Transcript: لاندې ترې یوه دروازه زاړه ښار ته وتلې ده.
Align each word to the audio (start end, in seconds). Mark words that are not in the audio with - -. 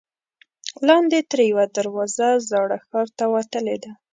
لاندې 0.87 1.19
ترې 1.29 1.43
یوه 1.51 1.65
دروازه 1.77 2.29
زاړه 2.49 2.77
ښار 2.87 3.07
ته 3.17 3.25
وتلې 3.33 3.77
ده. 3.83 3.91